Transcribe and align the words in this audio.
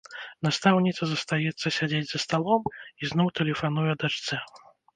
Настаўніца 0.45 1.03
застаецца 1.11 1.73
сядзець 1.77 2.11
за 2.13 2.19
сталом 2.25 2.61
і 2.73 3.03
зноў 3.13 3.33
тэлефануе 3.43 3.93
дачцэ. 4.05 4.45